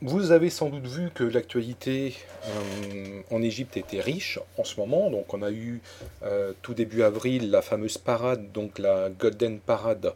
[0.00, 2.14] Vous avez sans doute vu que l'actualité
[2.46, 5.10] euh, en Égypte était riche en ce moment.
[5.10, 5.82] Donc on a eu
[6.22, 10.14] euh, tout début avril la fameuse parade, donc la Golden Parade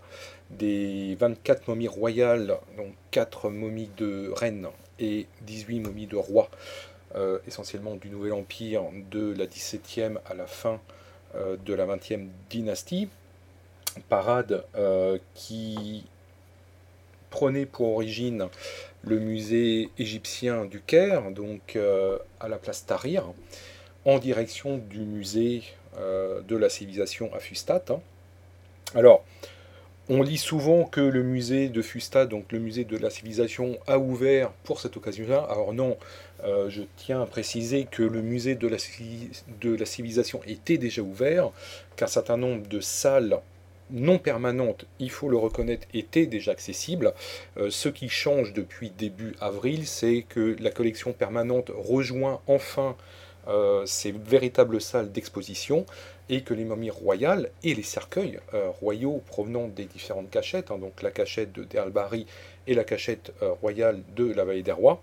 [0.48, 6.48] des 24 momies royales, donc 4 momies de reines et 18 momies de rois,
[7.14, 10.80] euh, essentiellement du Nouvel Empire de la 17e à la fin
[11.34, 13.09] euh, de la 20e dynastie.
[14.09, 16.04] Parade euh, qui
[17.30, 18.48] prenait pour origine
[19.02, 21.76] le musée égyptien du Caire, donc
[22.40, 23.24] à la place Tahrir,
[24.04, 25.62] en direction du musée
[25.96, 27.84] de la civilisation à Fustat.
[27.90, 28.00] Hein.
[28.95, 29.24] Alors,
[30.10, 33.98] on lit souvent que le musée de Fusta, donc le musée de la civilisation, a
[33.98, 35.46] ouvert pour cette occasion-là.
[35.50, 35.98] Alors non,
[36.45, 41.50] euh, je tiens à préciser que le musée de la, civilisation était déjà ouvert,
[41.96, 43.40] qu'un certain nombre de salles
[43.90, 47.12] non permanentes, il faut le reconnaître, étaient déjà accessibles.
[47.56, 52.96] Euh, ce qui change depuis début avril, c'est que la collection permanente rejoint enfin
[53.48, 55.87] euh, ces véritables salles d'exposition
[56.29, 60.79] et que les momies royales et les cercueils euh, royaux provenant des différentes cachettes, hein,
[60.79, 62.26] donc la cachette de Derlbari
[62.66, 65.00] et la cachette euh, royale de la vallée des rois,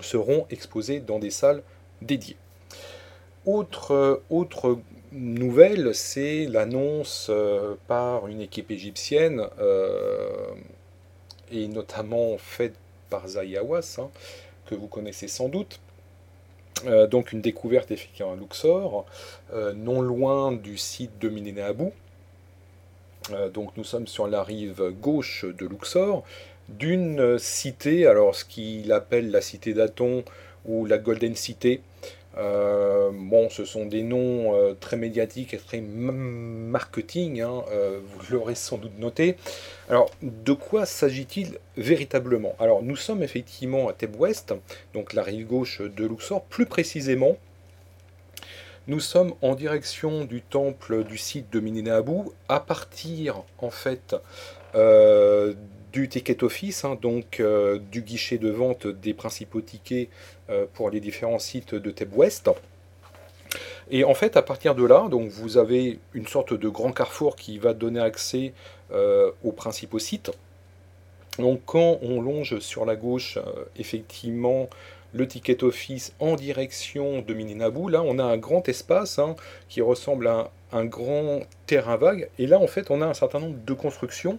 [0.00, 1.62] seront exposés dans des salles
[2.02, 2.36] dédiées.
[3.44, 4.76] Autre, euh,
[5.12, 7.30] nouvelle, c'est l'annonce
[7.86, 9.46] par une équipe égyptienne,
[11.52, 12.74] et notamment faite
[13.08, 14.10] par Zayawas, hein,
[14.66, 15.80] que vous connaissez sans doute,
[16.84, 19.06] euh, donc une découverte effectivement à Luxor,
[19.54, 21.92] euh, non loin du site de Minénéabou.
[23.32, 26.22] Euh, donc nous sommes sur la rive gauche de Luxor,
[26.68, 30.22] d'une cité, alors ce qu'il appelle la cité d'Aton
[30.66, 31.80] ou la Golden City,
[32.38, 38.34] euh, bon, ce sont des noms euh, très médiatiques et très marketing, hein, euh, vous
[38.34, 39.36] l'aurez sans doute noté.
[39.88, 42.54] Alors, de quoi s'agit-il véritablement?
[42.58, 44.54] Alors, nous sommes effectivement à Thèbes Ouest,
[44.92, 47.36] donc la rive gauche de Luxor, plus précisément.
[48.86, 54.14] Nous sommes en direction du temple du site de Minénéabou, à partir en fait
[55.96, 60.10] du ticket office, hein, donc euh, du guichet de vente des principaux tickets
[60.50, 62.50] euh, pour les différents sites de Thèbes Ouest.
[63.90, 67.34] Et en fait, à partir de là, donc vous avez une sorte de grand carrefour
[67.34, 68.52] qui va donner accès
[68.92, 70.30] euh, aux principaux sites.
[71.38, 73.38] Donc quand on longe sur la gauche,
[73.78, 74.68] effectivement,
[75.14, 79.34] le ticket office en direction de Mininabou, là on a un grand espace hein,
[79.70, 82.28] qui ressemble à un, grand terrain vague.
[82.38, 84.38] Et là en fait on a un certain nombre de constructions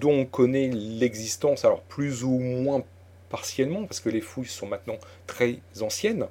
[0.00, 2.82] dont on connaît l'existence, alors plus ou moins
[3.28, 6.26] partiellement, parce que les fouilles sont maintenant très anciennes.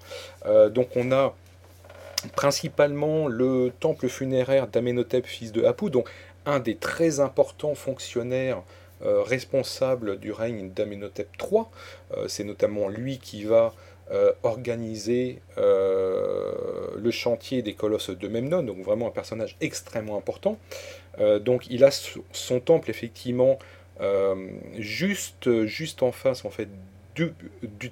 [0.45, 1.35] Euh, donc on a
[2.35, 6.09] principalement le temple funéraire d'Amenhotep, fils de Apu, donc
[6.45, 8.61] un des très importants fonctionnaires
[9.03, 11.63] euh, responsables du règne d'Amenhotep III.
[12.15, 13.73] Euh, c'est notamment lui qui va
[14.43, 20.57] organiser le chantier des colosses de Memnon, donc vraiment un personnage extrêmement important.
[21.19, 23.57] Euh, donc il a son temple effectivement
[24.01, 24.35] euh,
[24.77, 26.67] juste, juste en face en fait
[27.15, 27.33] du,
[27.63, 27.89] du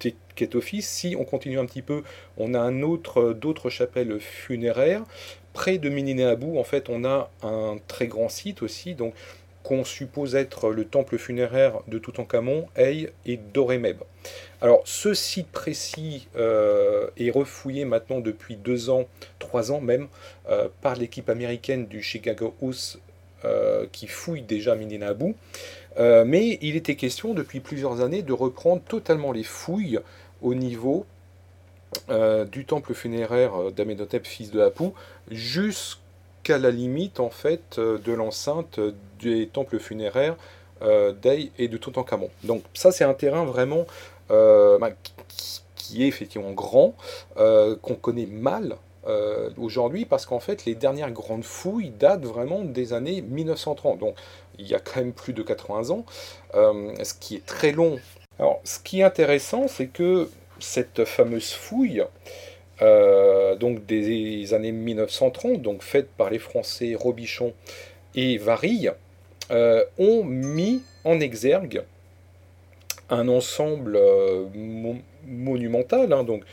[0.54, 0.88] Office.
[0.88, 2.02] Si on continue un petit peu,
[2.36, 5.04] on a un autre, d'autres chapelles funéraires.
[5.54, 9.14] Près de Mininéabou, en fait, on a un très grand site aussi, donc
[9.64, 13.96] qu'on suppose être le temple funéraire de Toutankhamon, Ey et Doremeb.
[14.60, 19.08] Alors, ce site précis euh, est refouillé maintenant depuis deux ans,
[19.40, 20.06] trois ans même,
[20.80, 22.98] par l'équipe américaine du Chicago House
[23.44, 25.34] euh, qui fouille déjà Mininabou.
[25.98, 30.00] Euh, mais il était question depuis plusieurs années de reprendre totalement les fouilles
[30.40, 31.04] au niveau
[32.08, 34.84] euh, du temple funéraire d'Amenhotep, fils de Apu,
[35.30, 36.00] jusqu'à
[36.48, 38.80] la limite en fait de l'enceinte
[39.20, 40.36] des temples funéraires
[40.80, 42.30] d'Ey et de Toutankhamon.
[42.42, 43.86] Donc ça c'est un terrain vraiment
[44.28, 44.90] bah,
[45.76, 46.94] qui est effectivement grand,
[47.36, 48.76] qu'on connaît mal
[49.06, 54.16] euh, aujourd'hui parce qu'en fait les dernières grandes fouilles datent vraiment des années 1930, donc
[54.58, 56.06] il y a quand même plus de 80 ans,
[56.54, 57.98] euh, ce qui est très long.
[58.38, 62.02] Alors ce qui est intéressant c'est que cette fameuse fouille,
[62.82, 67.52] euh, donc des années 1930, donc faite par les Français Robichon
[68.14, 68.92] et Varille,
[69.50, 71.82] euh, ont mis en exergue
[73.10, 74.46] un ensemble euh,
[75.26, 76.44] monumental, hein, donc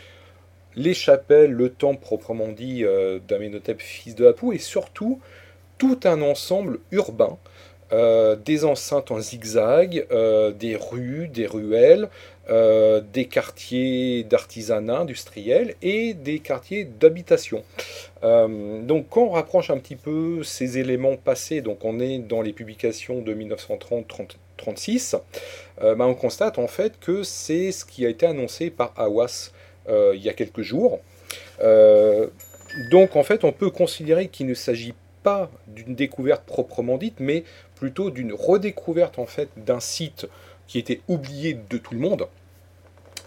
[0.76, 2.86] les chapelles, le temple proprement dit
[3.28, 5.20] d'Amenhotep, fils de Apu, et surtout
[5.78, 7.38] tout un ensemble urbain
[7.94, 12.10] euh, des enceintes en zigzag, euh, des rues, des ruelles,
[12.50, 17.64] euh, des quartiers d'artisanat industriel et des quartiers d'habitation.
[18.22, 22.54] donc quand on rapproche un petit peu ces éléments passés, donc on est dans les
[22.54, 25.20] publications de 1930-36,
[25.82, 29.52] ben on constate en fait que c'est ce qui a été annoncé par Awas
[29.90, 31.00] il y a quelques jours.
[32.92, 37.44] donc en fait on peut considérer qu'il ne s'agit pas d'une découverte proprement dite, mais
[37.82, 40.28] plutôt d'une redécouverte en fait d'un site
[40.68, 42.28] qui était oublié de tout le monde.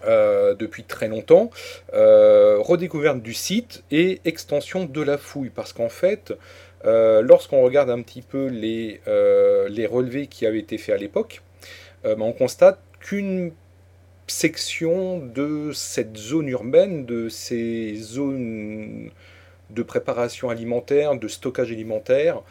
[0.07, 1.49] Euh, depuis très longtemps,
[1.93, 6.33] euh, redécouverte du site et extension de la fouille, parce qu'en fait,
[6.85, 9.01] euh, lorsqu'on regarde un petit peu les,
[9.69, 11.41] les relevés qui avaient été faits à l'époque,
[12.03, 13.51] ben, on constate qu'une
[14.27, 19.09] section de cette zone urbaine, de ces zones
[19.71, 22.41] de préparation alimentaire, de stockage alimentaire,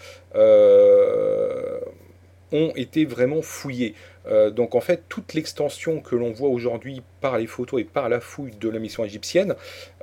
[2.54, 3.94] ont été vraiment fouillés.
[4.26, 8.08] Euh, donc en fait, toute l'extension que l'on voit aujourd'hui par les photos et par
[8.08, 9.54] la fouille de la mission égyptienne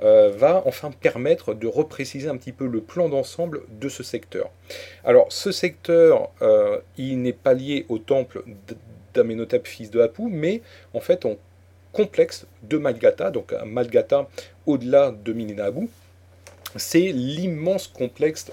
[0.02, 4.50] euh, va enfin permettre de repréciser un petit peu le plan d'ensemble de ce secteur.
[5.04, 6.30] Alors ce secteur,
[6.98, 8.44] il n'est pas lié au temple
[9.14, 10.62] d'Amenhotep, fils de Apu, mais
[10.94, 11.36] en fait en
[11.92, 14.28] complexe de Malgata, donc Malgata
[14.66, 15.88] au-delà de Minenabou,
[16.76, 18.50] c'est l'immense complexe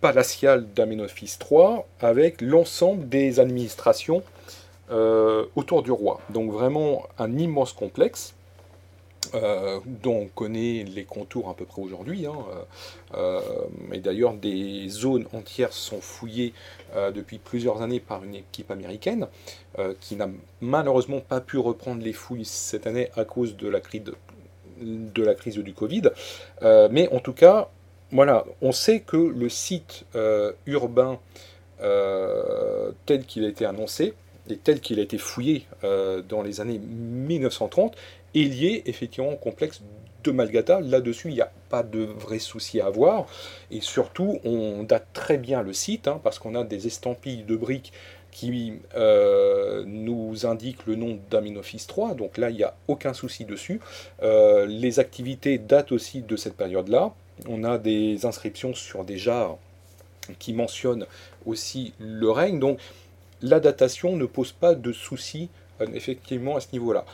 [0.00, 4.22] euh, palatial d'Amenophis III avec l'ensemble des administrations
[4.90, 6.20] euh, autour du roi.
[6.30, 8.34] Donc vraiment un immense complexe.
[9.34, 12.26] Euh, dont on connaît les contours à peu près aujourd'hui.
[12.26, 12.34] Hein,
[13.92, 16.54] et d'ailleurs, des zones entières sont fouillées
[17.14, 19.28] depuis plusieurs années par une équipe américaine
[20.00, 20.28] qui n'a
[20.62, 24.02] malheureusement pas pu reprendre les fouilles cette année à cause de la crise
[24.80, 26.02] de, la crise du Covid.
[26.62, 27.70] Euh, mais en tout cas,
[28.12, 31.18] voilà, on sait que le site euh, urbain
[31.80, 34.14] euh, tel qu'il a été annoncé
[34.48, 35.66] et tel qu'il a été fouillé
[36.28, 37.94] dans les années 1930
[38.34, 39.80] est lié effectivement au complexe
[40.24, 40.80] de Malgata.
[40.80, 43.26] Là-dessus, il n'y a pas de vrai souci à avoir.
[43.70, 47.54] Et surtout, on date très bien le site, hein, parce qu'on a des estampilles de
[47.54, 47.92] briques
[48.30, 53.44] qui euh, nous indique le nom d'Aminophis 3, donc là il n'y a aucun souci
[53.44, 53.80] dessus.
[54.22, 57.12] Euh, les activités datent aussi de cette période-là.
[57.48, 59.56] On a des inscriptions sur des jarres
[60.38, 61.06] qui mentionnent
[61.46, 62.78] aussi le règne, donc
[63.42, 65.48] la datation ne pose pas de souci
[65.80, 67.04] euh, effectivement à ce niveau-là.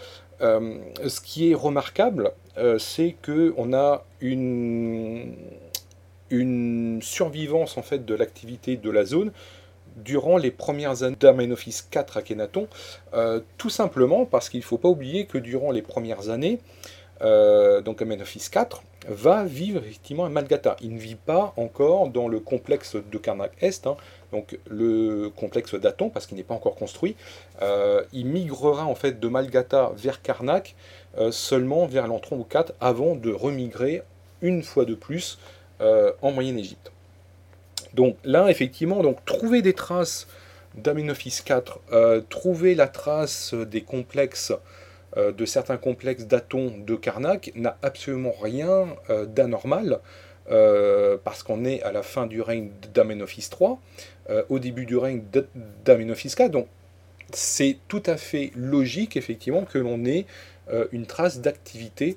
[0.40, 2.32] ce qui est remarquable,
[2.78, 5.34] c'est qu'on a une,
[7.00, 9.32] survivance en fait de l'activité de la zone
[9.96, 12.68] durant les premières années d'Amenophis 4 à Kenaton,
[13.14, 16.58] euh, tout simplement parce qu'il ne faut pas oublier que durant les premières années,
[17.22, 20.76] euh, donc Amenophis 4 va vivre effectivement à Malgata.
[20.80, 23.96] Il ne vit pas encore dans le complexe de Karnak Est, hein,
[24.32, 27.16] donc le complexe d'Aton, parce qu'il n'est pas encore construit.
[27.62, 30.74] Euh, il migrera en fait de Malgata vers Karnak
[31.30, 34.02] seulement vers l'entrée au 4 avant de remigrer
[34.42, 35.38] une fois de plus
[35.80, 36.92] en Moyenne Égypte.
[37.94, 40.26] Donc là, effectivement, donc, trouver des traces
[40.76, 44.52] d'Aminophis 4, euh, trouver la trace des complexes,
[45.16, 50.00] euh, de certains complexes d'Aton de Karnak, n'a absolument rien euh, d'anormal,
[51.24, 53.80] parce qu'on est à la fin du règne d'Amenophis 3,
[54.48, 55.24] au début du règne
[55.84, 56.68] d'Amenophis 4, donc
[57.32, 60.24] c'est tout à fait logique, effectivement, que l'on ait
[60.92, 62.16] une trace d'activité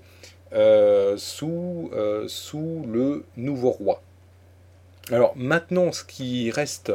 [0.52, 4.04] sous, le nouveau roi.
[5.12, 6.94] Alors maintenant, ce qui reste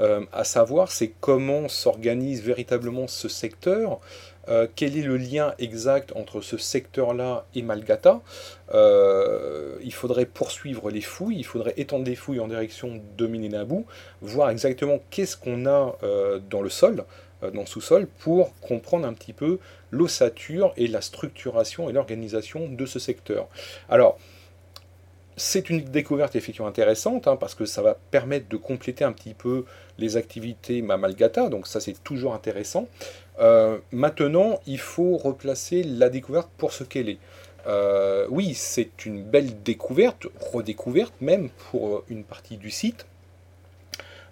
[0.00, 4.00] euh, à savoir, c'est comment s'organise véritablement ce secteur,
[4.48, 8.20] euh, quel est le lien exact entre ce secteur-là et Malgata.
[8.72, 13.86] Euh, il faudrait poursuivre les fouilles, il faudrait étendre les fouilles en direction de Mininabou,
[14.20, 15.96] voir exactement qu'est-ce qu'on a
[16.50, 17.04] dans le sol,
[17.42, 19.58] dans le sous-sol, pour comprendre un petit peu
[19.90, 23.48] l'ossature et la structuration et l'organisation de ce secteur.
[23.88, 24.18] Alors,
[25.36, 29.34] c'est une découverte effectivement intéressante hein, parce que ça va permettre de compléter un petit
[29.34, 29.64] peu
[29.98, 32.88] les activités Mamalgata, donc ça c'est toujours intéressant.
[33.40, 37.18] Euh, maintenant, il faut replacer la découverte pour ce qu'elle est.
[37.66, 43.06] Euh, oui, c'est une belle découverte, redécouverte même pour une partie du site.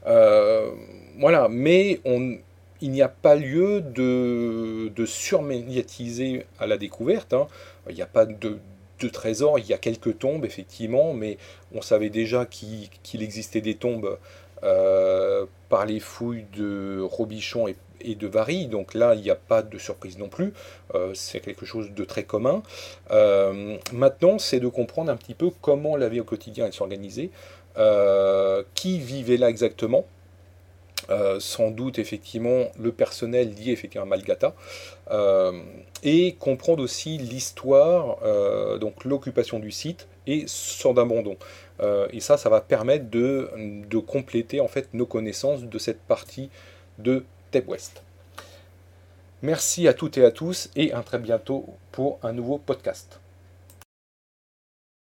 [0.06, 0.70] Euh,
[1.18, 7.32] voilà, mais il n'y a pas lieu de, de surmédiatiser à la découverte.
[7.32, 7.48] Hein.
[7.88, 8.58] Il n'y a pas de,
[9.12, 11.36] trésors, il y a quelques tombes effectivement, mais
[11.74, 14.16] on savait déjà qu'il existait des tombes
[14.62, 19.62] euh, par les fouilles de Robichon et, de Vary, donc là il n'y a pas
[19.62, 20.52] de surprise non plus,
[20.94, 22.62] euh, c'est quelque chose de très commun.
[23.10, 27.30] Euh, maintenant c'est de comprendre un petit peu comment la vie au quotidien est s'organisait,
[28.74, 30.04] qui vivait là exactement,
[31.10, 34.54] euh, sans doute effectivement le personnel lié effectivement à Malgata,
[35.10, 35.52] euh,
[36.04, 41.36] et comprendre aussi l'histoire, euh, donc l'occupation du site et son abandon.
[42.10, 46.50] Et ça, ça va permettre de, compléter en fait nos connaissances de cette partie
[46.98, 47.24] de
[47.66, 48.02] West.
[49.42, 53.21] Merci à toutes et à tous et à très bientôt pour un nouveau podcast.